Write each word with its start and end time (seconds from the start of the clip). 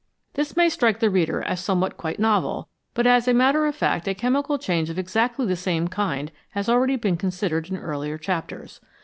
This 0.33 0.57
may 0.57 0.67
strike 0.67 0.99
the 0.99 1.11
reader 1.11 1.43
as 1.43 1.59
something 1.59 1.91
quite 1.91 2.17
novel, 2.19 2.67
but 2.95 3.05
as 3.05 3.27
a 3.27 3.35
matter 3.35 3.67
of 3.67 3.75
fact 3.75 4.07
a 4.07 4.15
chemical 4.15 4.57
change 4.57 4.89
of 4.89 4.97
exactly 4.97 5.45
the' 5.45 5.55
same 5.55 5.89
kind 5.89 6.31
has 6.57 6.67
already 6.67 6.95
been 6.95 7.17
considered 7.17 7.69
in 7.69 7.77
earlier 7.77 8.17
chapters. 8.17 8.81